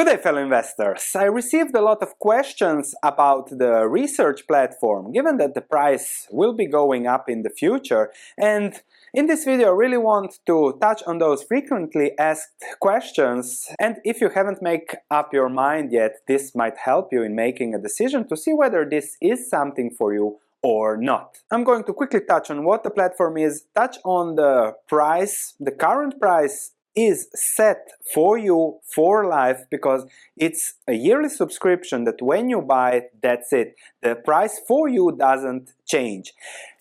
Good 0.00 0.16
day, 0.16 0.16
fellow 0.16 0.40
investors. 0.40 1.10
I 1.14 1.24
received 1.24 1.76
a 1.76 1.82
lot 1.82 2.02
of 2.02 2.18
questions 2.18 2.94
about 3.02 3.50
the 3.50 3.86
research 3.86 4.46
platform, 4.46 5.12
given 5.12 5.36
that 5.36 5.52
the 5.52 5.60
price 5.60 6.26
will 6.30 6.54
be 6.54 6.64
going 6.64 7.06
up 7.06 7.28
in 7.28 7.42
the 7.42 7.50
future. 7.50 8.10
And 8.38 8.80
in 9.12 9.26
this 9.26 9.44
video, 9.44 9.68
I 9.68 9.76
really 9.76 9.98
want 9.98 10.38
to 10.46 10.78
touch 10.80 11.02
on 11.06 11.18
those 11.18 11.42
frequently 11.42 12.12
asked 12.18 12.64
questions. 12.80 13.66
And 13.78 13.96
if 14.02 14.22
you 14.22 14.30
haven't 14.30 14.62
made 14.62 14.84
up 15.10 15.34
your 15.34 15.50
mind 15.50 15.92
yet, 15.92 16.12
this 16.26 16.54
might 16.54 16.78
help 16.78 17.12
you 17.12 17.22
in 17.22 17.34
making 17.34 17.74
a 17.74 17.78
decision 17.78 18.26
to 18.28 18.38
see 18.38 18.54
whether 18.54 18.88
this 18.88 19.18
is 19.20 19.50
something 19.50 19.90
for 19.90 20.14
you 20.14 20.38
or 20.62 20.96
not. 20.96 21.40
I'm 21.50 21.62
going 21.62 21.84
to 21.84 21.92
quickly 21.92 22.20
touch 22.20 22.50
on 22.50 22.64
what 22.64 22.84
the 22.84 22.90
platform 22.90 23.36
is, 23.36 23.64
touch 23.74 23.98
on 24.06 24.36
the 24.36 24.76
price, 24.88 25.56
the 25.60 25.72
current 25.72 26.18
price 26.18 26.72
is 26.96 27.28
set 27.34 27.88
for 28.12 28.36
you 28.38 28.78
for 28.94 29.26
life 29.26 29.64
because 29.70 30.04
it's 30.36 30.74
a 30.88 30.94
yearly 30.94 31.28
subscription 31.28 32.04
that 32.04 32.20
when 32.20 32.48
you 32.48 32.60
buy 32.60 32.92
it, 32.92 33.10
that's 33.22 33.52
it. 33.52 33.74
The 34.02 34.16
price 34.16 34.60
for 34.66 34.88
you 34.88 35.16
doesn't 35.18 35.70
change. 35.86 36.32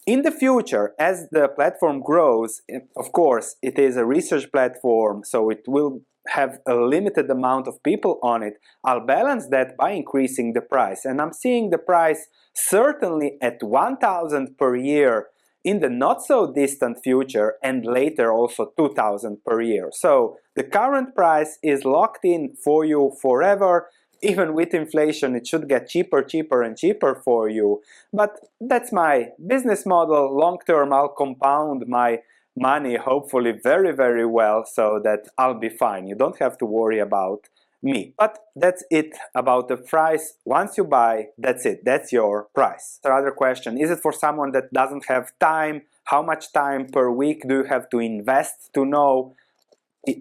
In 0.06 0.24
the 0.24 0.32
future, 0.32 0.94
as 0.98 1.28
the 1.32 1.48
platform 1.50 2.02
grows, 2.02 2.62
of 2.98 3.12
course, 3.12 3.56
it 3.62 3.78
is 3.78 3.96
a 3.96 4.06
research 4.06 4.52
platform, 4.52 5.24
so 5.24 5.50
it 5.50 5.64
will 5.68 6.02
have 6.30 6.60
a 6.68 6.76
limited 6.76 7.30
amount 7.30 7.68
of 7.68 7.82
people 7.84 8.20
on 8.24 8.44
it. 8.44 8.54
I'll 8.84 9.06
balance 9.06 9.48
that 9.50 9.78
by 9.78 9.92
increasing 9.92 10.54
the 10.54 10.62
price. 10.62 11.06
And 11.06 11.22
I'm 11.22 11.34
seeing 11.34 11.70
the 11.70 11.78
price 11.78 12.28
certainly 12.54 13.38
at 13.42 13.62
1000 13.62 14.58
per 14.58 14.76
year 14.76 15.28
in 15.64 15.80
the 15.80 15.90
not 15.90 16.24
so 16.24 16.52
distant 16.52 17.04
future 17.04 17.56
and 17.62 17.86
later 17.86 18.32
also 18.32 18.72
2000 18.78 19.44
per 19.46 19.62
year. 19.62 19.90
So 19.92 20.38
the 20.56 20.64
current 20.64 21.16
price 21.16 21.58
is 21.62 21.86
locked 21.86 22.24
in 22.24 22.56
for 22.64 22.86
you 22.86 23.12
forever. 23.22 23.90
Even 24.22 24.54
with 24.54 24.74
inflation, 24.74 25.36
it 25.36 25.48
should 25.48 25.70
get 25.70 25.88
cheaper, 25.88 26.22
cheaper, 26.22 26.62
and 26.62 26.78
cheaper 26.78 27.16
for 27.24 27.48
you. 27.50 27.82
But 28.12 28.38
that's 28.60 28.92
my 28.92 29.30
business 29.46 29.86
model. 29.86 30.36
Long 30.38 30.58
term, 30.68 30.92
I'll 30.92 31.10
compound 31.10 31.88
my 31.88 32.20
money 32.56 32.98
hopefully 32.98 33.52
very, 33.52 33.94
very 33.94 34.26
well 34.26 34.66
so 34.66 35.00
that 35.04 35.28
I'll 35.38 35.60
be 35.60 35.70
fine. 35.70 36.08
You 36.08 36.16
don't 36.16 36.38
have 36.40 36.58
to 36.58 36.66
worry 36.66 37.00
about 37.00 37.48
me. 37.82 38.14
But 38.18 38.40
that's 38.56 38.84
it 38.90 39.16
about 39.36 39.68
the 39.68 39.78
price. 39.78 40.34
Once 40.46 40.78
you 40.78 40.84
buy, 40.84 41.28
that's 41.38 41.66
it. 41.66 41.86
That's 41.86 42.12
your 42.12 42.48
price. 42.56 43.00
Another 43.04 43.32
question, 43.32 43.78
is 43.78 43.90
it 43.90 44.00
for 44.00 44.12
someone 44.12 44.52
that 44.52 44.74
doesn't 44.74 45.06
have 45.08 45.32
time? 45.40 45.84
How 46.06 46.22
much 46.22 46.52
time 46.52 46.88
per 46.88 47.10
week 47.10 47.48
do 47.48 47.58
you 47.60 47.64
have 47.66 47.90
to 47.90 48.00
invest 48.00 48.72
to 48.74 48.86
know 48.86 49.36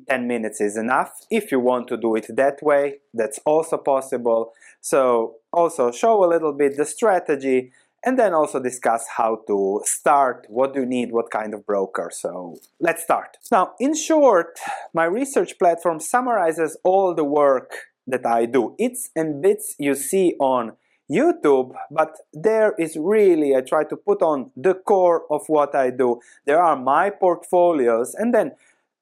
10 0.08 0.26
minutes 0.26 0.60
is 0.60 0.76
enough. 0.76 1.20
If 1.30 1.52
you 1.52 1.60
want 1.60 1.88
to 1.88 1.96
do 1.96 2.16
it 2.16 2.26
that 2.36 2.62
way, 2.62 2.98
that's 3.14 3.38
also 3.44 3.76
possible. 3.76 4.52
So 4.80 5.36
also 5.52 5.90
show 5.90 6.24
a 6.24 6.26
little 6.26 6.52
bit 6.52 6.76
the 6.76 6.84
strategy 6.84 7.72
and 8.04 8.18
then 8.18 8.32
also 8.32 8.60
discuss 8.60 9.06
how 9.16 9.42
to 9.46 9.82
start, 9.84 10.46
what 10.48 10.74
do 10.74 10.80
you 10.80 10.86
need, 10.86 11.12
what 11.12 11.30
kind 11.30 11.52
of 11.54 11.66
broker. 11.66 12.10
So 12.12 12.56
let's 12.80 13.02
start. 13.02 13.36
Now, 13.50 13.72
in 13.80 13.94
short, 13.94 14.58
my 14.94 15.04
research 15.04 15.58
platform 15.58 16.00
summarizes 16.00 16.76
all 16.84 17.14
the 17.14 17.24
work 17.24 17.72
that 18.06 18.24
I 18.24 18.46
do. 18.46 18.74
It's 18.78 19.10
and 19.14 19.42
bits 19.42 19.74
you 19.78 19.94
see 19.94 20.34
on 20.38 20.72
YouTube, 21.10 21.74
but 21.90 22.16
there 22.32 22.74
is 22.78 22.96
really, 22.98 23.56
I 23.56 23.62
try 23.62 23.84
to 23.84 23.96
put 23.96 24.22
on 24.22 24.50
the 24.56 24.74
core 24.74 25.24
of 25.30 25.42
what 25.48 25.74
I 25.74 25.90
do. 25.90 26.20
There 26.44 26.62
are 26.62 26.76
my 26.76 27.10
portfolios, 27.10 28.14
and 28.14 28.34
then 28.34 28.52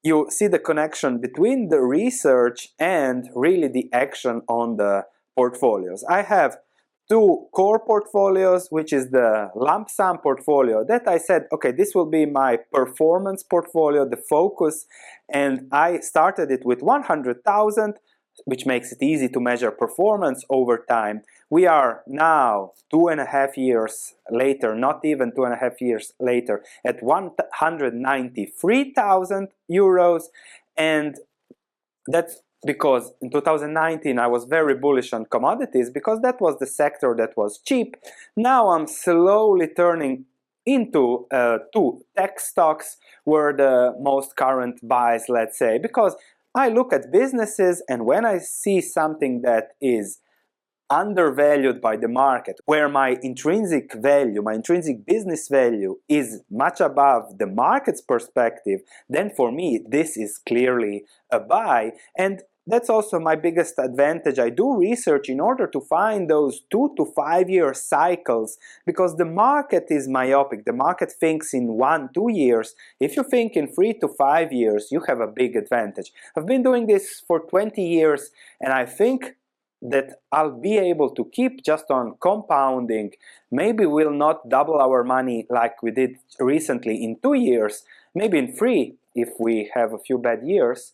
you 0.03 0.27
see 0.29 0.47
the 0.47 0.59
connection 0.59 1.19
between 1.19 1.69
the 1.69 1.81
research 1.81 2.69
and 2.79 3.29
really 3.35 3.67
the 3.67 3.89
action 3.91 4.41
on 4.47 4.77
the 4.77 5.05
portfolios. 5.35 6.03
I 6.09 6.21
have 6.21 6.57
two 7.09 7.47
core 7.53 7.79
portfolios, 7.79 8.67
which 8.69 8.91
is 8.91 9.11
the 9.11 9.49
lump 9.55 9.89
sum 9.89 10.17
portfolio 10.17 10.83
that 10.87 11.07
I 11.07 11.17
said, 11.17 11.43
okay, 11.53 11.71
this 11.71 11.95
will 11.95 12.05
be 12.05 12.25
my 12.25 12.57
performance 12.73 13.43
portfolio, 13.43 14.03
the 14.07 14.17
focus, 14.17 14.85
and 15.31 15.69
I 15.71 15.99
started 15.99 16.51
it 16.51 16.65
with 16.65 16.81
100,000, 16.81 17.93
which 18.45 18.65
makes 18.65 18.91
it 18.91 19.01
easy 19.01 19.29
to 19.29 19.39
measure 19.39 19.71
performance 19.71 20.43
over 20.49 20.83
time. 20.89 21.21
We 21.49 21.65
are 21.65 22.03
now 22.07 22.73
two 22.91 23.07
and 23.07 23.21
a 23.21 23.25
half 23.25 23.57
years 23.57 24.15
later, 24.29 24.75
not 24.75 25.05
even 25.05 25.31
two 25.33 25.45
and 25.45 25.53
a 25.53 25.57
half 25.57 25.79
years 25.79 26.11
later, 26.19 26.61
at 26.85 27.01
193,000 27.01 29.47
euros, 29.71 30.23
and 30.75 31.15
that's 32.07 32.41
because 32.65 33.11
in 33.21 33.29
2019 33.29 34.19
I 34.19 34.27
was 34.27 34.45
very 34.45 34.75
bullish 34.75 35.13
on 35.13 35.25
commodities 35.25 35.89
because 35.89 36.21
that 36.21 36.41
was 36.41 36.57
the 36.59 36.65
sector 36.65 37.15
that 37.17 37.37
was 37.37 37.59
cheap. 37.59 37.97
Now 38.35 38.69
I'm 38.69 38.87
slowly 38.87 39.67
turning 39.67 40.25
into 40.65 41.25
uh, 41.31 41.59
two 41.73 42.01
tech 42.17 42.39
stocks 42.39 42.97
were 43.25 43.55
the 43.55 43.95
most 43.99 44.35
current 44.35 44.85
buys, 44.85 45.29
let's 45.29 45.57
say, 45.57 45.77
because 45.77 46.15
I 46.53 46.69
look 46.69 46.91
at 46.91 47.11
businesses 47.11 47.81
and 47.87 48.05
when 48.05 48.25
I 48.25 48.39
see 48.39 48.81
something 48.81 49.41
that 49.43 49.73
is 49.79 50.19
undervalued 50.89 51.81
by 51.81 51.97
the 51.97 52.07
market, 52.07 52.59
where 52.65 52.89
my 52.89 53.17
intrinsic 53.21 53.93
value, 53.93 54.41
my 54.41 54.53
intrinsic 54.53 55.05
business 55.05 55.47
value 55.47 55.97
is 56.07 56.41
much 56.49 56.79
above 56.79 57.37
the 57.37 57.47
market's 57.47 58.01
perspective, 58.01 58.81
then 59.09 59.29
for 59.29 59.51
me 59.51 59.83
this 59.87 60.17
is 60.17 60.39
clearly 60.45 61.03
a 61.31 61.39
buy. 61.39 61.91
And 62.17 62.41
that's 62.69 62.89
also 62.89 63.17
my 63.17 63.35
biggest 63.35 63.79
advantage. 63.79 64.39
I 64.39 64.49
do 64.49 64.77
research 64.77 65.29
in 65.29 65.39
order 65.39 65.67
to 65.67 65.79
find 65.79 66.29
those 66.29 66.61
two 66.69 66.93
to 66.97 67.05
five 67.15 67.49
year 67.49 67.73
cycles 67.73 68.57
because 68.85 69.15
the 69.15 69.25
market 69.25 69.85
is 69.89 70.09
myopic. 70.09 70.65
The 70.65 70.73
market 70.73 71.13
thinks 71.13 71.53
in 71.53 71.73
one, 71.73 72.09
two 72.13 72.29
years. 72.29 72.75
If 72.99 73.15
you 73.15 73.23
think 73.23 73.55
in 73.55 73.73
three 73.73 73.93
to 73.99 74.09
five 74.09 74.51
years, 74.51 74.89
you 74.91 74.99
have 75.07 75.21
a 75.21 75.27
big 75.27 75.55
advantage. 75.55 76.11
I've 76.35 76.45
been 76.45 76.61
doing 76.61 76.87
this 76.87 77.23
for 77.25 77.39
20 77.39 77.81
years 77.81 78.31
and 78.59 78.73
I 78.73 78.85
think 78.85 79.37
that 79.81 80.21
I'll 80.31 80.57
be 80.59 80.77
able 80.77 81.11
to 81.11 81.25
keep 81.25 81.63
just 81.63 81.85
on 81.89 82.15
compounding. 82.19 83.11
Maybe 83.51 83.85
we'll 83.85 84.11
not 84.11 84.49
double 84.49 84.79
our 84.79 85.03
money 85.03 85.45
like 85.49 85.83
we 85.83 85.91
did 85.91 86.17
recently 86.39 87.03
in 87.03 87.17
two 87.21 87.35
years, 87.35 87.83
maybe 88.15 88.39
in 88.39 88.55
three 88.55 88.95
if 89.13 89.29
we 89.39 89.71
have 89.73 89.93
a 89.93 89.99
few 89.99 90.17
bad 90.17 90.43
years. 90.43 90.93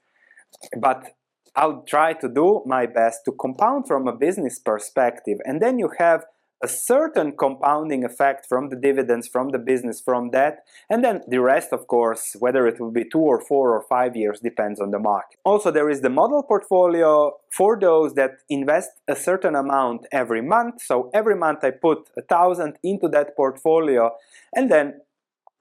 But 0.77 1.15
I'll 1.55 1.83
try 1.83 2.13
to 2.13 2.27
do 2.27 2.63
my 2.65 2.85
best 2.85 3.25
to 3.25 3.31
compound 3.31 3.87
from 3.87 4.07
a 4.07 4.15
business 4.15 4.59
perspective. 4.59 5.37
And 5.45 5.61
then 5.61 5.77
you 5.79 5.91
have 5.99 6.25
a 6.63 6.67
certain 6.67 7.33
compounding 7.37 8.05
effect 8.05 8.45
from 8.47 8.69
the 8.69 8.75
dividends, 8.77 9.27
from 9.27 9.49
the 9.49 9.59
business, 9.59 9.99
from 9.99 10.31
that. 10.31 10.59
And 10.89 11.03
then 11.03 11.21
the 11.27 11.41
rest, 11.41 11.73
of 11.73 11.87
course, 11.87 12.37
whether 12.39 12.65
it 12.65 12.79
will 12.79 12.91
be 12.91 13.03
two 13.03 13.19
or 13.19 13.41
four 13.41 13.75
or 13.75 13.83
five 13.89 14.15
years, 14.15 14.39
depends 14.39 14.79
on 14.79 14.91
the 14.91 14.99
market. 14.99 15.39
Also, 15.43 15.71
there 15.71 15.89
is 15.89 15.99
the 16.01 16.09
model 16.09 16.41
portfolio 16.41 17.33
for 17.51 17.77
those 17.77 18.13
that 18.13 18.31
invest 18.49 18.91
a 19.09 19.15
certain 19.15 19.55
amount 19.55 20.07
every 20.11 20.41
month. 20.41 20.81
So 20.81 21.09
every 21.13 21.35
month 21.35 21.59
I 21.63 21.71
put 21.71 22.09
a 22.17 22.21
thousand 22.21 22.77
into 22.81 23.09
that 23.09 23.35
portfolio 23.35 24.11
and 24.55 24.71
then 24.71 25.01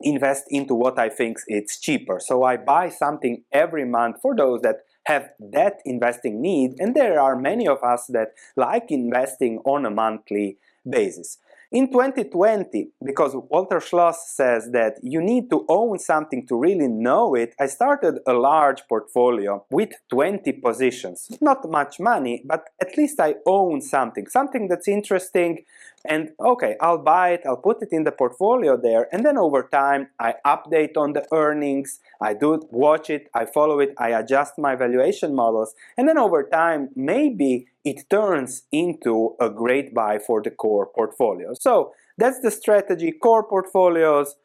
invest 0.01 0.45
into 0.51 0.75
what 0.75 0.99
I 0.99 1.09
think 1.09 1.39
it's 1.49 1.81
cheaper. 1.81 2.21
So 2.21 2.45
I 2.45 2.57
buy 2.57 2.89
something 2.91 3.43
every 3.53 3.85
month 3.85 4.17
for 4.23 4.37
those 4.37 4.63
that 4.63 4.77
have 5.07 5.31
that 5.41 5.81
investing 5.85 6.41
need, 6.41 6.77
and 6.79 6.95
there 6.95 7.21
are 7.21 7.35
many 7.35 7.67
of 7.67 7.83
us 7.83 8.07
that 8.11 8.29
like 8.55 8.85
investing 8.91 9.59
on 9.65 9.85
a 9.85 9.91
monthly 9.91 10.59
basis. 10.89 11.39
In 11.73 11.91
2020, 11.91 12.91
because 13.03 13.35
Walter 13.49 13.81
Schloss 13.81 14.17
says 14.27 14.69
that 14.73 14.99
you 15.03 15.23
need 15.23 15.49
to 15.49 15.65
own 15.71 15.99
something 15.99 16.47
to 16.49 16.55
really 16.55 16.87
know 16.87 17.35
it, 17.35 17.55
I 17.59 17.67
started 17.67 18.19
a 18.27 18.35
large 18.35 18.83
portfolio 18.89 19.65
with 19.71 19.89
20 20.11 20.53
positions. 20.53 21.31
Not 21.41 21.67
much 21.71 21.99
money, 21.99 22.43
but 22.45 22.69
at 22.79 22.99
least 22.99 23.19
I 23.21 23.37
own 23.47 23.81
something, 23.81 24.27
something 24.27 24.69
that's 24.69 24.87
interesting, 24.87 25.65
and 26.05 26.31
okay, 26.41 26.77
I'll 26.81 26.99
buy 26.99 27.31
it, 27.31 27.43
I'll 27.47 27.57
put 27.57 27.83
it 27.83 27.89
in 27.93 28.05
the 28.05 28.13
portfolio 28.13 28.77
there, 28.77 29.09
and 29.13 29.25
then 29.25 29.39
over 29.39 29.69
time 29.73 30.09
I 30.19 30.35
update 30.47 30.97
on 30.97 31.13
the 31.13 31.27
earnings, 31.33 32.01
I 32.21 32.35
do 32.35 32.61
watch 32.71 33.11
it, 33.11 33.29
I 33.35 33.47
follow 33.47 33.81
it, 33.81 33.95
I 33.99 34.11
adjust 34.11 34.55
my 34.59 34.75
valuation 34.75 35.35
models, 35.35 35.75
and 35.97 36.09
then 36.09 36.19
over 36.19 36.43
time 36.49 36.89
maybe 36.97 37.67
it 37.85 38.09
turns 38.11 38.63
into 38.73 39.37
a 39.41 39.51
great 39.51 39.95
buy 39.95 40.19
for 40.19 40.43
the 40.43 40.51
core 40.51 40.89
portfolio. 40.95 41.55
So 41.55 41.93
that's 42.19 42.41
the 42.41 42.51
strategy, 42.51 43.13
core 43.13 43.47
portfolios, 43.49 44.37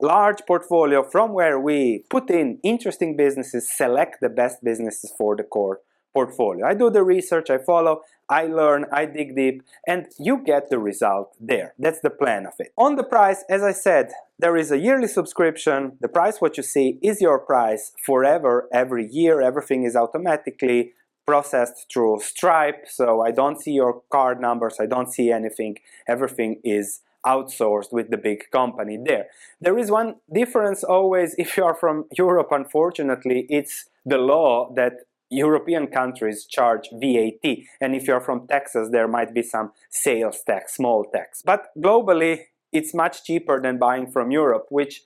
large 0.00 0.38
portfolio 0.46 1.02
from 1.02 1.32
where 1.32 1.58
we 1.58 2.04
put 2.10 2.30
in 2.30 2.58
interesting 2.62 3.16
businesses, 3.16 3.70
select 3.76 4.16
the 4.20 4.28
best 4.28 4.58
businesses 4.64 5.12
for 5.16 5.36
the 5.36 5.42
core 5.42 5.80
portfolio. 6.12 6.66
I 6.66 6.74
do 6.74 6.90
the 6.90 7.04
research, 7.04 7.50
I 7.50 7.58
follow, 7.58 8.00
I 8.30 8.46
learn, 8.46 8.86
I 8.92 9.06
dig 9.06 9.34
deep, 9.34 9.62
and 9.86 10.06
you 10.18 10.38
get 10.38 10.70
the 10.70 10.78
result 10.78 11.34
there. 11.40 11.74
That's 11.78 12.00
the 12.00 12.10
plan 12.10 12.46
of 12.46 12.54
it. 12.60 12.72
On 12.78 12.94
the 12.94 13.02
price, 13.02 13.44
as 13.50 13.62
I 13.64 13.72
said, 13.72 14.12
there 14.38 14.56
is 14.56 14.70
a 14.70 14.78
yearly 14.78 15.08
subscription. 15.08 15.98
The 16.00 16.08
price 16.08 16.40
what 16.40 16.56
you 16.56 16.62
see 16.62 16.98
is 17.02 17.20
your 17.20 17.40
price 17.40 17.92
forever, 18.06 18.68
every 18.72 19.06
year. 19.10 19.42
Everything 19.42 19.82
is 19.82 19.96
automatically 19.96 20.92
processed 21.26 21.86
through 21.92 22.20
Stripe, 22.20 22.86
so 22.88 23.20
I 23.20 23.32
don't 23.32 23.60
see 23.60 23.72
your 23.72 24.02
card 24.10 24.40
numbers, 24.40 24.76
I 24.80 24.86
don't 24.86 25.12
see 25.12 25.30
anything. 25.30 25.76
Everything 26.08 26.60
is 26.64 27.00
outsourced 27.26 27.92
with 27.92 28.10
the 28.10 28.16
big 28.16 28.50
company 28.50 28.98
there. 29.04 29.26
There 29.60 29.78
is 29.78 29.90
one 29.90 30.16
difference 30.32 30.82
always 30.82 31.34
if 31.38 31.56
you 31.56 31.64
are 31.64 31.74
from 31.74 32.06
Europe, 32.16 32.48
unfortunately, 32.50 33.46
it's 33.48 33.86
the 34.06 34.18
law 34.18 34.72
that 34.76 34.94
European 35.30 35.86
countries 35.86 36.44
charge 36.44 36.88
VAT, 36.92 37.58
and 37.80 37.94
if 37.94 38.06
you're 38.06 38.20
from 38.20 38.46
Texas, 38.48 38.88
there 38.90 39.08
might 39.08 39.32
be 39.32 39.42
some 39.42 39.72
sales 39.88 40.42
tax, 40.44 40.74
small 40.74 41.04
tax. 41.04 41.42
But 41.42 41.68
globally, 41.78 42.46
it's 42.72 42.92
much 42.94 43.24
cheaper 43.24 43.60
than 43.60 43.78
buying 43.78 44.10
from 44.10 44.30
Europe, 44.30 44.66
which 44.70 45.02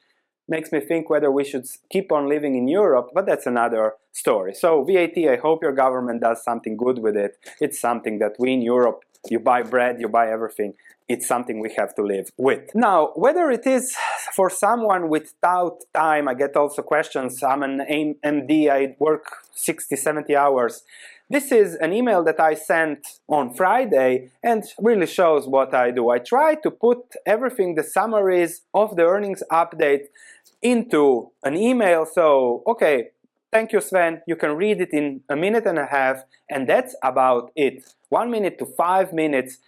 makes 0.48 0.72
me 0.72 0.80
think 0.80 1.08
whether 1.08 1.30
we 1.30 1.44
should 1.44 1.66
keep 1.90 2.12
on 2.12 2.28
living 2.28 2.54
in 2.56 2.68
Europe, 2.68 3.10
but 3.14 3.26
that's 3.26 3.46
another 3.46 3.94
story. 4.12 4.54
So 4.54 4.84
VAT, 4.84 5.16
I 5.16 5.36
hope 5.36 5.62
your 5.62 5.72
government 5.72 6.20
does 6.20 6.44
something 6.44 6.76
good 6.76 6.98
with 6.98 7.16
it. 7.16 7.36
It's 7.60 7.80
something 7.80 8.18
that 8.18 8.32
we 8.38 8.52
in 8.52 8.62
Europe, 8.62 9.04
you 9.30 9.38
buy 9.38 9.62
bread, 9.62 10.00
you 10.00 10.08
buy 10.08 10.30
everything. 10.30 10.74
It's 11.08 11.26
something 11.26 11.60
we 11.60 11.72
have 11.76 11.94
to 11.96 12.02
live 12.02 12.30
with. 12.36 12.74
Now, 12.74 13.12
whether 13.14 13.50
it 13.50 13.66
is 13.66 13.96
for 14.32 14.48
someone 14.50 15.08
without 15.08 15.82
time, 15.94 16.28
I 16.28 16.34
get 16.34 16.56
also 16.56 16.82
questions. 16.82 17.42
I'm 17.42 17.62
an 17.62 18.16
MD, 18.24 18.70
I 18.70 18.96
work 18.98 19.24
60, 19.54 19.96
70 19.96 20.36
hours. 20.36 20.82
This 21.30 21.50
is 21.50 21.74
an 21.76 21.92
email 21.92 22.22
that 22.24 22.38
I 22.38 22.54
sent 22.54 23.06
on 23.28 23.54
Friday 23.54 24.30
and 24.42 24.62
really 24.78 25.06
shows 25.06 25.46
what 25.48 25.74
I 25.74 25.90
do. 25.90 26.10
I 26.10 26.18
try 26.18 26.54
to 26.56 26.70
put 26.70 27.14
everything, 27.26 27.74
the 27.74 27.82
summaries 27.82 28.62
of 28.74 28.96
the 28.96 29.04
earnings 29.04 29.42
update 29.50 30.06
into 30.60 31.30
an 31.42 31.56
email. 31.56 32.04
So, 32.04 32.62
okay, 32.66 33.10
thank 33.50 33.72
you, 33.72 33.80
Sven. 33.80 34.22
You 34.26 34.36
can 34.36 34.52
read 34.56 34.80
it 34.80 34.92
in 34.92 35.22
a 35.28 35.36
minute 35.36 35.66
and 35.66 35.78
a 35.78 35.86
half, 35.86 36.24
and 36.50 36.68
that's 36.68 36.94
about 37.02 37.50
it. 37.56 37.84
One 38.10 38.30
minute 38.30 38.58
to 38.58 38.66
five 38.66 39.12
minutes 39.12 39.58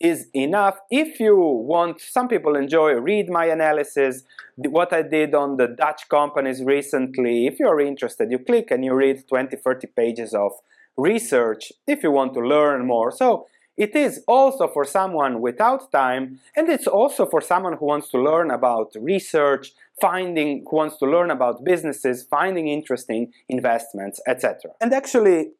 is 0.00 0.28
enough. 0.34 0.78
If 0.90 1.20
you 1.20 1.36
want 1.36 2.00
some 2.00 2.28
people 2.28 2.56
enjoy 2.56 2.92
read 2.94 3.28
my 3.30 3.46
analysis. 3.46 4.22
What 4.56 4.92
i 4.92 5.02
did 5.02 5.34
on 5.34 5.56
the 5.56 5.66
dutch 5.66 6.08
companies 6.08 6.62
recently 6.62 7.46
if 7.46 7.58
you're 7.58 7.80
interested 7.80 8.30
you 8.30 8.38
click 8.38 8.70
and 8.70 8.84
you 8.84 8.94
read 8.94 9.26
20 9.28 9.56
30 9.56 9.86
pages 9.88 10.32
of 10.32 10.52
research 10.96 11.72
if 11.86 12.02
you 12.02 12.10
want 12.10 12.34
to 12.34 12.40
learn 12.40 12.86
more. 12.86 13.10
So 13.10 13.46
it 13.76 13.96
is 13.96 14.22
also 14.28 14.68
for 14.68 14.84
someone 14.84 15.40
without 15.40 15.90
time, 15.90 16.38
and 16.54 16.68
it's 16.68 16.86
also 16.86 17.26
for 17.26 17.40
someone 17.40 17.76
who 17.76 17.86
wants 17.86 18.08
to 18.10 18.18
learn 18.22 18.52
about 18.52 18.92
research, 19.00 19.72
finding, 20.00 20.64
who 20.70 20.76
wants 20.76 20.96
to 20.98 21.06
learn 21.06 21.30
about 21.30 21.64
businesses, 21.64 22.22
finding 22.22 22.68
interesting 22.68 23.32
investments, 23.48 24.20
etc. 24.28 24.70
And 24.80 24.92
actually, 24.92 25.50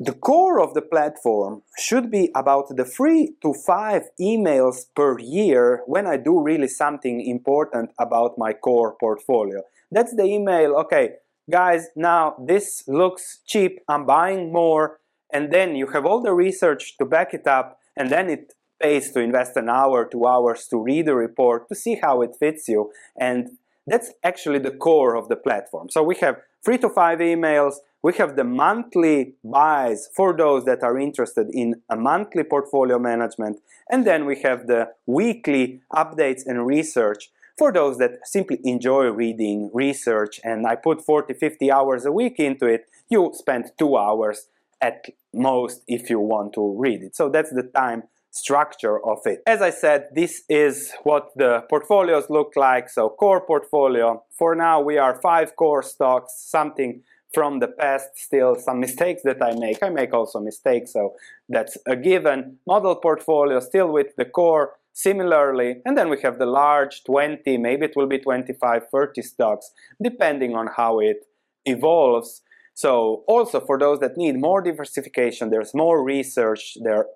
the 0.00 0.12
core 0.12 0.60
of 0.60 0.74
the 0.74 0.82
platform 0.82 1.62
should 1.78 2.10
be 2.10 2.30
about 2.34 2.76
the 2.76 2.84
three 2.84 3.34
to 3.42 3.54
five 3.54 4.02
emails 4.20 4.86
per 4.96 5.18
year 5.18 5.82
when 5.86 6.06
I 6.06 6.16
do 6.16 6.40
really 6.40 6.68
something 6.68 7.20
important 7.20 7.90
about 7.98 8.38
my 8.38 8.52
core 8.52 8.96
portfolio. 8.98 9.62
That's 9.90 10.16
the 10.16 10.24
email, 10.24 10.74
okay, 10.76 11.16
guys, 11.50 11.88
now 11.94 12.34
this 12.44 12.84
looks 12.88 13.40
cheap, 13.46 13.80
I'm 13.88 14.06
buying 14.06 14.52
more, 14.52 15.00
and 15.32 15.52
then 15.52 15.76
you 15.76 15.86
have 15.88 16.04
all 16.04 16.20
the 16.20 16.34
research 16.34 16.96
to 16.98 17.04
back 17.04 17.34
it 17.34 17.46
up, 17.46 17.78
and 17.96 18.10
then 18.10 18.28
it 18.30 18.54
pays 18.80 19.12
to 19.12 19.20
invest 19.20 19.56
an 19.56 19.68
hour, 19.68 20.04
two 20.04 20.26
hours 20.26 20.66
to 20.66 20.78
read 20.78 21.06
the 21.06 21.14
report 21.14 21.68
to 21.68 21.74
see 21.74 21.94
how 22.02 22.22
it 22.22 22.32
fits 22.38 22.68
you. 22.68 22.90
And 23.18 23.50
that's 23.86 24.12
actually 24.24 24.58
the 24.58 24.70
core 24.70 25.14
of 25.14 25.28
the 25.28 25.36
platform. 25.36 25.88
So 25.90 26.02
we 26.02 26.16
have 26.16 26.36
three 26.64 26.78
to 26.78 26.88
five 26.88 27.20
emails. 27.20 27.74
We 28.02 28.14
have 28.14 28.34
the 28.34 28.44
monthly 28.44 29.34
buys 29.44 30.08
for 30.14 30.36
those 30.36 30.64
that 30.64 30.82
are 30.82 30.98
interested 30.98 31.48
in 31.52 31.82
a 31.88 31.96
monthly 31.96 32.42
portfolio 32.42 32.98
management. 32.98 33.60
And 33.88 34.04
then 34.04 34.26
we 34.26 34.40
have 34.40 34.66
the 34.66 34.88
weekly 35.06 35.82
updates 35.92 36.42
and 36.44 36.66
research 36.66 37.30
for 37.56 37.72
those 37.72 37.98
that 37.98 38.26
simply 38.26 38.58
enjoy 38.64 39.04
reading 39.10 39.70
research. 39.72 40.40
And 40.42 40.66
I 40.66 40.74
put 40.74 41.04
40, 41.04 41.34
50 41.34 41.70
hours 41.70 42.04
a 42.04 42.10
week 42.10 42.40
into 42.40 42.66
it. 42.66 42.86
You 43.08 43.30
spend 43.34 43.70
two 43.78 43.96
hours 43.96 44.48
at 44.80 45.04
most 45.32 45.82
if 45.86 46.10
you 46.10 46.18
want 46.18 46.54
to 46.54 46.74
read 46.76 47.02
it. 47.02 47.14
So 47.14 47.28
that's 47.28 47.52
the 47.52 47.62
time 47.62 48.02
structure 48.32 48.98
of 49.06 49.18
it. 49.26 49.42
As 49.46 49.62
I 49.62 49.70
said, 49.70 50.08
this 50.14 50.42
is 50.48 50.92
what 51.04 51.30
the 51.36 51.64
portfolios 51.68 52.24
look 52.30 52.54
like. 52.56 52.88
So 52.88 53.10
core 53.10 53.42
portfolio. 53.46 54.24
For 54.36 54.56
now, 54.56 54.80
we 54.80 54.98
are 54.98 55.20
five 55.20 55.54
core 55.54 55.82
stocks, 55.82 56.32
something 56.38 57.02
from 57.32 57.60
the 57.60 57.68
past, 57.68 58.10
still 58.14 58.56
some 58.56 58.80
mistakes 58.80 59.22
that 59.24 59.42
I 59.42 59.54
make. 59.54 59.82
I 59.82 59.88
make 59.88 60.12
also 60.12 60.40
mistakes, 60.40 60.92
so 60.92 61.14
that's 61.48 61.76
a 61.86 61.96
given. 61.96 62.58
Model 62.66 62.96
portfolio 62.96 63.60
still 63.60 63.90
with 63.90 64.08
the 64.16 64.24
core 64.24 64.72
similarly. 64.92 65.76
And 65.84 65.96
then 65.96 66.08
we 66.08 66.20
have 66.22 66.38
the 66.38 66.46
large 66.46 67.02
20, 67.04 67.56
maybe 67.58 67.86
it 67.86 67.96
will 67.96 68.06
be 68.06 68.18
25, 68.18 68.82
30 68.90 69.22
stocks, 69.22 69.72
depending 70.02 70.54
on 70.54 70.68
how 70.76 71.00
it 71.00 71.24
evolves. 71.64 72.42
So 72.74 73.24
also 73.26 73.60
for 73.60 73.78
those 73.78 74.00
that 74.00 74.16
need 74.16 74.38
more 74.38 74.62
diversification, 74.62 75.50
there's 75.50 75.74
more 75.74 76.02
research, 76.02 76.76
there, 76.82 77.06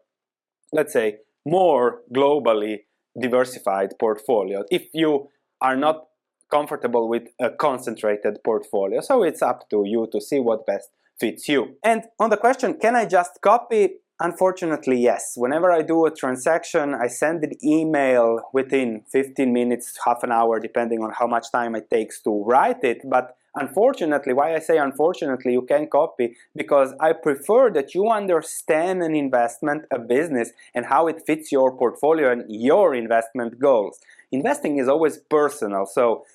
let's 0.73 0.93
say, 0.93 1.19
more 1.45 2.01
globally 2.15 2.81
diversified 3.21 3.91
portfolio. 3.99 4.65
If 4.71 4.89
you 4.93 5.31
are 5.61 5.77
not 5.77 6.05
comfortable 6.51 7.09
with 7.09 7.29
a 7.41 7.51
concentrated 7.51 8.39
portfolio, 8.45 9.01
so 9.01 9.23
it's 9.23 9.43
up 9.43 9.69
to 9.71 9.85
you 9.87 10.09
to 10.13 10.21
see 10.21 10.41
what 10.41 10.67
best 10.67 10.91
fits 11.19 11.49
you. 11.49 11.77
And 11.83 12.05
on 12.19 12.31
the 12.31 12.37
question, 12.37 12.75
can 12.75 12.95
I 12.95 13.07
just 13.07 13.41
copy? 13.41 13.97
Unfortunately, 14.19 14.99
yes. 14.99 15.35
Whenever 15.37 15.71
I 15.71 15.83
do 15.83 16.07
a 16.07 16.11
transaction, 16.11 16.95
I 16.95 17.07
send 17.09 17.45
an 17.45 17.53
email 17.63 18.41
within 18.53 19.03
15 19.13 19.53
minutes, 19.53 19.99
half 20.05 20.23
an 20.23 20.33
hour, 20.33 20.59
depending 20.59 21.03
on 21.03 21.13
how 21.19 21.27
much 21.27 21.53
time 21.53 21.75
it 21.75 21.91
takes 21.91 22.23
to 22.23 22.43
write 22.45 22.83
it. 22.83 23.03
But 23.05 23.37
Unfortunately, 23.59 24.35
why 24.35 24.55
I 24.55 24.59
say 24.59 24.77
unfortunately, 24.77 25.53
you 25.53 25.63
can 25.63 25.87
copy 25.87 26.37
because 26.55 26.93
I 27.01 27.15
prefer 27.15 27.71
that 27.71 27.95
you 27.95 28.11
understand 28.11 29.03
an 29.03 29.15
investment, 29.15 29.87
a 29.91 29.99
business, 29.99 30.51
and 30.75 30.85
how 30.85 31.07
it 31.07 31.23
fits 31.27 31.51
your 31.51 31.75
portfolio 31.75 32.31
and 32.31 32.45
your 32.49 32.95
investment 32.95 33.59
goals. 33.59 33.99
Investing 34.31 34.77
is 34.77 34.89
always 34.89 35.17
personal, 35.17 35.87
so 35.87 36.27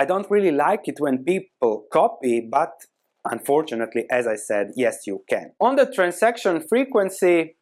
I 0.00 0.06
don't 0.06 0.30
really 0.30 0.50
like 0.50 0.88
it 0.88 0.98
when 0.98 1.24
people 1.24 1.84
copy, 1.92 2.40
but 2.40 2.72
unfortunately, 3.26 4.06
as 4.10 4.26
I 4.26 4.36
said, 4.36 4.68
yes, 4.74 5.06
you 5.06 5.22
can. 5.28 5.52
On 5.60 5.76
the 5.76 5.84
transaction 5.84 6.64
frequency, 6.66 7.56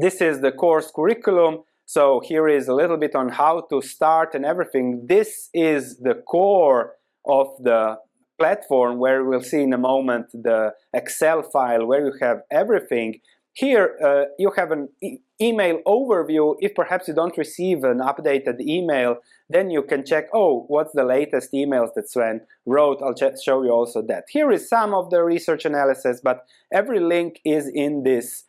this 0.00 0.20
is 0.20 0.40
the 0.40 0.50
course 0.50 0.90
curriculum. 0.92 1.58
So 1.86 2.20
here 2.24 2.48
is 2.48 2.66
a 2.66 2.74
little 2.74 2.96
bit 2.96 3.14
on 3.14 3.28
how 3.28 3.62
to 3.70 3.80
start 3.80 4.34
and 4.34 4.44
everything. 4.44 5.06
This 5.08 5.50
is 5.54 5.98
the 5.98 6.14
core 6.14 6.94
of 7.24 7.46
the 7.60 7.98
platform 8.40 8.98
where 8.98 9.22
we'll 9.22 9.48
see 9.52 9.62
in 9.62 9.72
a 9.72 9.78
moment 9.78 10.26
the 10.32 10.72
Excel 10.92 11.44
file 11.44 11.86
where 11.86 12.04
you 12.06 12.14
have 12.20 12.38
everything. 12.50 13.20
Here 13.54 13.96
uh, 14.04 14.24
you 14.38 14.50
have 14.56 14.70
an 14.70 14.88
e 15.02 15.18
email 15.40 15.80
overview. 15.86 16.54
If 16.60 16.74
perhaps 16.74 17.08
you 17.08 17.14
don't 17.14 17.36
receive 17.36 17.84
an 17.84 17.98
updated 17.98 18.60
email, 18.60 19.16
then 19.48 19.70
you 19.70 19.82
can 19.82 20.04
check, 20.04 20.28
oh, 20.32 20.64
what's 20.68 20.92
the 20.92 21.04
latest 21.04 21.52
emails 21.52 21.90
that 21.96 22.08
Sven 22.08 22.42
wrote? 22.64 23.02
I'll 23.02 23.16
show 23.16 23.62
you 23.64 23.70
also 23.70 24.02
that. 24.02 24.24
Here 24.30 24.50
is 24.52 24.68
some 24.68 24.94
of 24.94 25.10
the 25.10 25.22
research 25.22 25.64
analysis, 25.64 26.20
but 26.22 26.46
every 26.72 27.00
link 27.00 27.40
is 27.44 27.68
in 27.68 28.04
this 28.04 28.44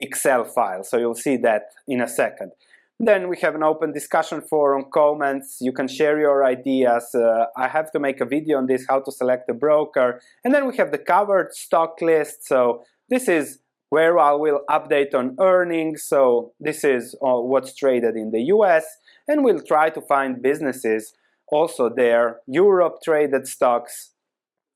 Excel 0.00 0.44
file, 0.44 0.84
so 0.84 0.98
you'll 0.98 1.14
see 1.14 1.36
that 1.38 1.62
in 1.86 2.00
a 2.00 2.08
second. 2.08 2.52
Then 2.98 3.28
we 3.28 3.36
have 3.42 3.54
an 3.54 3.62
open 3.62 3.92
discussion 3.92 4.40
forum, 4.40 4.86
comments, 4.92 5.58
you 5.60 5.72
can 5.72 5.86
share 5.86 6.18
your 6.18 6.44
ideas. 6.44 7.14
Uh, 7.14 7.46
I 7.56 7.68
have 7.68 7.92
to 7.92 7.98
make 7.98 8.20
a 8.20 8.26
video 8.26 8.58
on 8.58 8.66
this, 8.66 8.86
how 8.88 9.00
to 9.00 9.12
select 9.12 9.50
a 9.50 9.54
broker. 9.54 10.20
And 10.44 10.54
then 10.54 10.66
we 10.66 10.76
have 10.78 10.92
the 10.92 10.98
covered 10.98 11.54
stock 11.54 12.00
list. 12.00 12.46
So 12.46 12.84
this 13.10 13.28
is 13.28 13.58
where 13.90 14.18
I 14.18 14.32
will 14.32 14.62
update 14.68 15.14
on 15.14 15.36
earnings. 15.40 16.04
So 16.06 16.52
this 16.60 16.84
is 16.84 17.14
uh, 17.22 17.40
what's 17.40 17.74
traded 17.74 18.16
in 18.16 18.30
the 18.30 18.42
US. 18.54 18.84
And 19.28 19.44
we'll 19.44 19.62
try 19.62 19.90
to 19.90 20.00
find 20.00 20.42
businesses 20.42 21.14
also 21.48 21.88
there, 21.88 22.40
Europe 22.46 22.96
traded 23.04 23.46
stocks, 23.46 24.12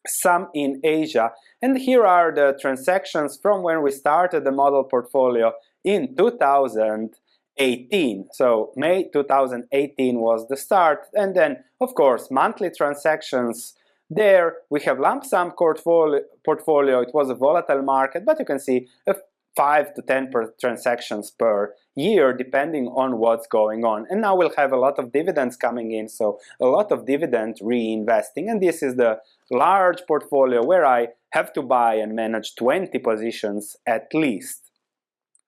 some 0.07 0.49
in 0.55 0.81
Asia. 0.85 1.33
And 1.61 1.79
here 1.79 2.07
are 2.07 2.33
the 2.35 2.57
transactions 2.61 3.39
from 3.41 3.63
when 3.63 3.83
we 3.83 3.91
started 3.91 4.45
the 4.45 4.53
model 4.53 4.85
portfolio 4.85 5.53
in 5.85 6.15
2018. 6.17 8.29
So 8.33 8.73
May 8.77 9.09
2018 9.13 10.21
was 10.21 10.47
the 10.49 10.57
start. 10.57 11.07
And 11.15 11.35
then, 11.35 11.65
of 11.81 11.95
course, 11.95 12.31
monthly 12.31 12.71
transactions. 12.77 13.75
There 14.11 14.57
we 14.69 14.81
have 14.81 14.99
lump 14.99 15.25
sum 15.25 15.53
portfolio. 15.53 17.01
It 17.01 17.15
was 17.15 17.31
a 17.31 17.35
volatile 17.35 17.83
market, 17.83 18.25
but 18.27 18.41
you 18.41 18.45
can 18.45 18.59
see 18.59 18.89
a 19.07 19.15
5 19.57 19.95
to 19.95 20.03
10 20.03 20.31
per 20.31 20.55
transactions 20.61 21.31
per 21.31 21.75
year 21.95 22.33
depending 22.33 22.87
on 22.89 23.19
what's 23.19 23.47
going 23.47 23.85
on. 23.85 24.07
And 24.09 24.21
now 24.21 24.37
we'll 24.37 24.55
have 24.57 24.73
a 24.73 24.77
lot 24.77 24.99
of 24.99 25.13
dividends 25.13 25.57
coming 25.57 25.93
in 25.93 26.09
so 26.09 26.41
a 26.61 26.67
lot 26.67 26.91
of 26.91 27.07
dividend 27.07 27.59
reinvesting. 27.63 28.49
And 28.49 28.61
this 28.61 28.83
is 28.83 28.97
the 28.97 29.19
large 29.51 30.03
portfolio 30.07 30.65
where 30.65 30.87
I 30.87 31.09
have 31.31 31.53
to 31.55 31.63
buy 31.63 31.95
and 31.95 32.15
manage 32.15 32.55
20 32.57 32.99
positions 32.99 33.77
at 33.87 34.09
least. 34.15 34.71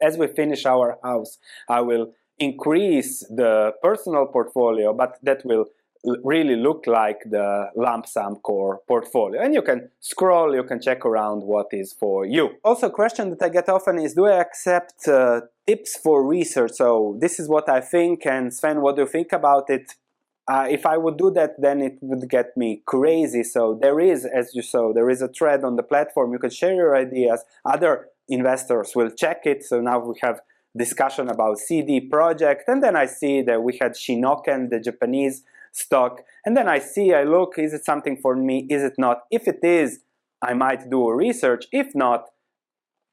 As 0.00 0.16
we 0.16 0.26
finish 0.26 0.66
our 0.66 0.98
house 1.02 1.38
I 1.68 1.80
will 1.80 2.12
increase 2.38 3.20
the 3.28 3.72
personal 3.82 4.26
portfolio 4.26 4.92
but 4.92 5.18
that 5.22 5.44
will 5.44 5.66
really 6.24 6.56
look 6.56 6.86
like 6.86 7.20
the 7.30 7.70
lump 7.76 8.06
sum 8.06 8.36
core 8.36 8.80
portfolio 8.88 9.40
and 9.40 9.54
you 9.54 9.62
can 9.62 9.88
scroll 10.00 10.54
you 10.54 10.64
can 10.64 10.80
check 10.80 11.06
around 11.06 11.42
what 11.42 11.66
is 11.72 11.92
for 11.92 12.26
you 12.26 12.50
also 12.64 12.88
a 12.88 12.90
question 12.90 13.30
that 13.30 13.40
i 13.42 13.48
get 13.48 13.68
often 13.68 13.98
is 13.98 14.14
do 14.14 14.26
i 14.26 14.40
accept 14.40 15.06
uh, 15.06 15.40
tips 15.66 15.96
for 15.96 16.26
research 16.26 16.72
so 16.72 17.16
this 17.20 17.38
is 17.38 17.48
what 17.48 17.68
i 17.68 17.80
think 17.80 18.26
and 18.26 18.52
sven 18.52 18.80
what 18.80 18.96
do 18.96 19.02
you 19.02 19.08
think 19.08 19.32
about 19.32 19.70
it 19.70 19.94
uh, 20.48 20.66
if 20.68 20.86
I 20.86 20.96
would 20.96 21.18
do 21.18 21.30
that, 21.30 21.60
then 21.60 21.80
it 21.80 21.98
would 22.00 22.28
get 22.28 22.56
me 22.56 22.82
crazy. 22.84 23.44
So 23.44 23.78
there 23.80 24.00
is, 24.00 24.24
as 24.24 24.56
you 24.56 24.62
saw, 24.62 24.92
there 24.92 25.08
is 25.08 25.22
a 25.22 25.28
thread 25.28 25.62
on 25.62 25.76
the 25.76 25.84
platform. 25.84 26.32
You 26.32 26.40
can 26.40 26.50
share 26.50 26.74
your 26.74 26.96
ideas. 26.96 27.44
Other 27.64 28.08
investors 28.28 28.92
will 28.96 29.10
check 29.10 29.42
it. 29.44 29.62
So 29.62 29.80
now 29.80 30.00
we 30.00 30.16
have 30.20 30.40
discussion 30.76 31.28
about 31.28 31.58
CD 31.58 32.00
Projekt, 32.00 32.62
and 32.66 32.82
then 32.82 32.96
I 32.96 33.06
see 33.06 33.42
that 33.42 33.62
we 33.62 33.78
had 33.80 33.92
Shinoken, 33.92 34.70
the 34.70 34.80
Japanese 34.80 35.44
stock 35.72 36.22
and 36.44 36.56
then 36.56 36.68
I 36.68 36.78
see, 36.78 37.12
I 37.14 37.24
look, 37.24 37.58
is 37.58 37.72
it 37.72 37.84
something 37.84 38.16
for 38.16 38.36
me, 38.36 38.66
is 38.68 38.82
it 38.82 38.94
not? 38.98 39.22
If 39.30 39.48
it 39.48 39.60
is, 39.62 40.00
I 40.42 40.54
might 40.54 40.90
do 40.90 41.08
a 41.08 41.14
research, 41.14 41.66
if 41.72 41.94
not, 41.94 42.26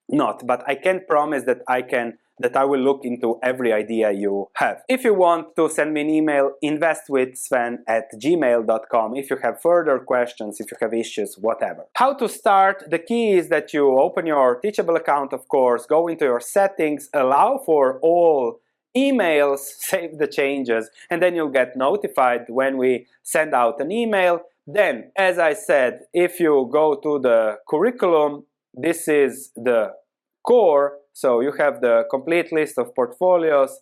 not, 0.09 0.45
but 0.47 0.63
I 0.67 0.75
can't 0.75 1.07
promise 1.07 1.43
that 1.43 1.59
I 1.67 1.83
can 1.83 2.17
that 2.41 2.55
I 2.55 2.63
will 2.63 2.79
look 2.79 3.01
into 3.03 3.37
every 3.43 3.73
idea 3.73 4.11
you 4.11 4.47
have. 4.55 4.81
If 4.87 5.03
you 5.03 5.13
want 5.13 5.55
to 5.57 5.69
send 5.69 5.93
me 5.93 6.01
an 6.01 6.09
email, 6.09 6.51
investwithsven 6.63 7.79
at 7.87 8.05
gmail.com 8.15 9.15
if 9.17 9.29
you 9.29 9.37
have 9.43 9.61
further 9.61 9.99
questions, 9.99 10.59
if 10.59 10.71
you 10.71 10.77
have 10.79 10.93
issues, 10.93 11.35
whatever. 11.37 11.85
How 11.95 12.13
to 12.13 12.29
start? 12.29 12.85
The 12.89 12.99
key 12.99 13.33
is 13.33 13.49
that 13.49 13.73
you 13.73 13.99
open 13.99 14.25
your 14.25 14.59
Teachable 14.61 14.95
account, 14.95 15.33
of 15.33 15.47
course, 15.47 15.85
go 15.85 16.07
into 16.07 16.25
your 16.25 16.39
settings, 16.39 17.09
allow 17.13 17.61
for 17.65 17.99
all 17.99 18.61
emails, 18.95 19.59
save 19.79 20.17
the 20.17 20.27
changes, 20.27 20.89
and 21.09 21.21
then 21.21 21.35
you'll 21.35 21.49
get 21.49 21.75
notified 21.75 22.45
when 22.47 22.77
we 22.77 23.07
send 23.23 23.53
out 23.53 23.79
an 23.81 23.91
email. 23.91 24.41
Then, 24.67 25.11
as 25.15 25.39
I 25.39 25.53
said, 25.53 26.01
if 26.13 26.39
you 26.39 26.69
go 26.71 26.95
to 26.95 27.19
the 27.19 27.57
curriculum, 27.67 28.45
this 28.73 29.07
is 29.07 29.51
the 29.55 29.93
core, 30.45 30.97
so 31.13 31.41
you 31.41 31.51
have 31.53 31.81
the 31.81 32.05
complete 32.09 32.51
list 32.53 32.77
of 32.77 32.93
portfolios 32.95 33.79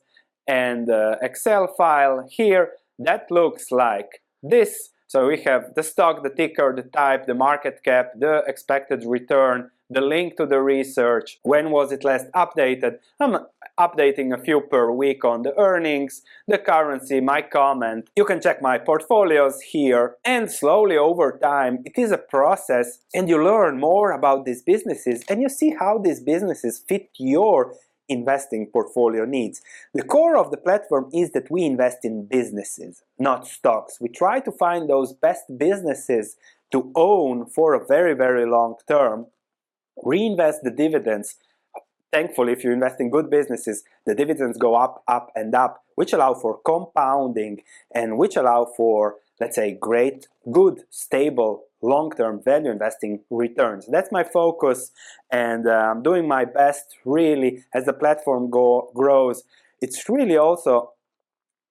and 0.47 0.87
the 0.87 1.17
Excel 1.21 1.67
file 1.77 2.25
here 2.29 2.71
that 2.99 3.29
looks 3.29 3.71
like 3.71 4.21
this. 4.41 4.89
So 5.07 5.27
we 5.27 5.41
have 5.43 5.73
the 5.75 5.83
stock, 5.83 6.21
the 6.21 6.29
ticker, 6.29 6.73
the 6.75 6.83
type, 6.83 7.27
the 7.27 7.33
market 7.33 7.81
cap, 7.83 8.11
the 8.19 8.43
expected 8.45 9.05
return, 9.05 9.71
the 9.89 10.01
link 10.01 10.35
to 10.35 10.45
the 10.45 10.59
research, 10.59 11.39
when 11.43 11.71
was 11.71 11.93
it 11.93 12.03
last 12.03 12.25
updated. 12.35 12.99
I'm 13.21 13.37
updating 13.79 14.33
a 14.33 14.43
few 14.43 14.59
per 14.59 14.91
week 14.91 15.23
on 15.23 15.43
the 15.43 15.57
earnings, 15.57 16.23
the 16.45 16.57
currency, 16.57 17.21
my 17.21 17.41
comment. 17.41 18.09
You 18.17 18.25
can 18.25 18.41
check 18.41 18.61
my 18.61 18.77
portfolios 18.77 19.61
here 19.61 20.15
and 20.25 20.51
slowly 20.51 20.97
over 20.97 21.39
time 21.41 21.83
it 21.85 21.97
is 21.97 22.11
a 22.11 22.17
process 22.17 22.99
and 23.13 23.29
you 23.29 23.41
learn 23.41 23.79
more 23.79 24.11
about 24.11 24.43
these 24.43 24.61
businesses 24.61 25.23
and 25.29 25.41
you 25.41 25.47
see 25.47 25.75
how 25.79 25.99
these 25.99 26.19
businesses 26.19 26.83
fit 26.87 27.09
your 27.17 27.73
investing 28.09 28.67
portfolio 28.71 29.25
needs. 29.25 29.61
The 29.93 30.03
core 30.03 30.37
of 30.37 30.51
the 30.51 30.57
platform 30.57 31.09
is 31.13 31.31
that 31.31 31.51
we 31.51 31.63
invest 31.63 31.99
in 32.03 32.25
businesses, 32.25 33.03
not 33.19 33.47
stocks. 33.47 33.99
We 33.99 34.09
try 34.09 34.39
to 34.41 34.51
find 34.51 34.89
those 34.89 35.13
best 35.13 35.43
businesses 35.57 36.37
to 36.71 36.91
own 36.95 37.45
for 37.45 37.73
a 37.73 37.85
very, 37.85 38.13
very 38.13 38.45
long 38.45 38.75
term 38.87 39.27
reinvest 40.03 40.63
the 40.63 40.71
dividends. 40.71 41.35
Thankfully, 42.11 42.53
if 42.53 42.63
you 42.63 42.71
invest 42.71 42.99
in 42.99 43.09
good 43.09 43.29
businesses, 43.29 43.83
the 44.05 44.15
dividends 44.15 44.57
go 44.57 44.75
up, 44.75 45.03
up, 45.07 45.31
and 45.35 45.53
up, 45.53 45.83
which 45.95 46.13
allow 46.13 46.33
for 46.33 46.59
compounding 46.65 47.61
and 47.93 48.17
which 48.17 48.35
allow 48.35 48.65
for, 48.65 49.15
let's 49.39 49.55
say, 49.55 49.77
great, 49.79 50.27
good, 50.51 50.83
stable, 50.89 51.63
long-term 51.81 52.41
value 52.43 52.71
investing 52.71 53.21
returns. 53.29 53.87
That's 53.87 54.11
my 54.11 54.23
focus, 54.23 54.91
and 55.31 55.67
uh, 55.67 55.91
I'm 55.91 56.03
doing 56.03 56.27
my 56.27 56.45
best 56.45 56.95
really 57.05 57.63
as 57.73 57.85
the 57.85 57.93
platform 57.93 58.49
go, 58.49 58.91
grows. 58.95 59.43
It's 59.81 60.09
really 60.09 60.37
also 60.37 60.93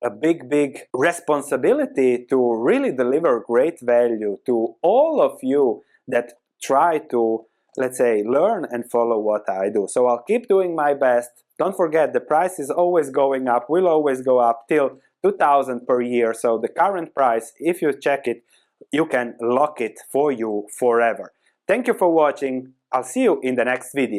a 0.02 0.10
big, 0.10 0.48
big 0.48 0.82
responsibility 0.92 2.26
to 2.30 2.54
really 2.54 2.92
deliver 2.92 3.40
great 3.40 3.80
value 3.80 4.38
to 4.46 4.76
all 4.82 5.20
of 5.20 5.38
you 5.42 5.82
that 6.06 6.34
try 6.62 6.98
to 7.10 7.46
let's 7.76 7.98
say, 7.98 8.22
learn 8.22 8.66
and 8.70 8.90
follow 8.90 9.18
what 9.18 9.48
I 9.48 9.68
do. 9.68 9.86
So 9.88 10.06
I'll 10.06 10.22
keep 10.22 10.48
doing 10.48 10.74
my 10.74 10.94
best. 10.94 11.30
Don't 11.58 11.76
forget, 11.76 12.12
the 12.12 12.20
price 12.20 12.58
is 12.58 12.70
always 12.70 13.10
going 13.10 13.48
up, 13.48 13.68
will 13.68 13.88
always 13.88 14.22
go 14.22 14.38
up 14.38 14.66
till 14.68 14.98
2000 15.24 15.86
per 15.86 16.00
year. 16.00 16.34
So 16.34 16.58
the 16.58 16.68
current 16.68 17.14
price, 17.14 17.52
if 17.58 17.82
you 17.82 17.92
check 17.92 18.26
it, 18.26 18.44
you 18.92 19.06
can 19.06 19.36
lock 19.40 19.80
it 19.80 19.98
for 20.10 20.30
you 20.30 20.66
forever. 20.78 21.32
Thank 21.66 21.86
you 21.86 21.94
for 21.94 22.12
watching. 22.12 22.72
I'll 22.92 23.02
see 23.02 23.22
you 23.24 23.40
in 23.42 23.56
the 23.56 23.64
next 23.64 23.92
video. 23.94 24.14